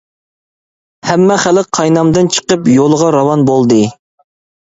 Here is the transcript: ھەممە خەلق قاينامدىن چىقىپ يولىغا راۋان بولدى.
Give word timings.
ھەممە 1.09 1.35
خەلق 1.43 1.69
قاينامدىن 1.79 2.31
چىقىپ 2.37 2.71
يولىغا 2.79 3.11
راۋان 3.17 3.45
بولدى. 3.51 3.79